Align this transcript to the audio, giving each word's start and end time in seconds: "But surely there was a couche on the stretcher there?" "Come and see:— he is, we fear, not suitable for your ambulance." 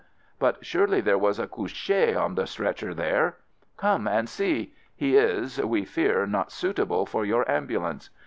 "But 0.39 0.65
surely 0.65 0.99
there 0.99 1.19
was 1.19 1.37
a 1.37 1.45
couche 1.47 2.15
on 2.17 2.33
the 2.33 2.47
stretcher 2.47 2.91
there?" 2.91 3.37
"Come 3.77 4.07
and 4.07 4.27
see:— 4.27 4.73
he 4.95 5.15
is, 5.15 5.59
we 5.61 5.85
fear, 5.85 6.25
not 6.25 6.51
suitable 6.51 7.05
for 7.05 7.23
your 7.23 7.47
ambulance." 7.47 8.09